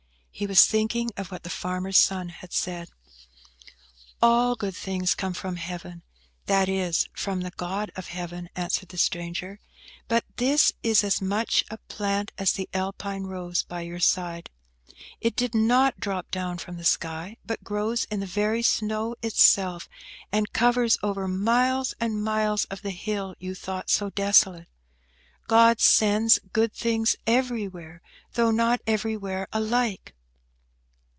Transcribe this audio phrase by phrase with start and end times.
[0.33, 2.89] He was thinking of what the farmer's son had said.
[4.23, 6.01] "All good things come from Heaven,
[6.47, 9.59] that is, from the God of Heaven," answered the stranger.
[10.07, 14.49] "But this is as much a plant as the Alpine rose by your side.
[15.19, 19.87] It did not drop down from the sky, but grows in the very snow itself,
[20.31, 24.69] and covers over miles and miles of the hill you thought so desolate.
[25.47, 28.01] God sends good things everywhere,
[28.33, 30.15] though not everywhere alike."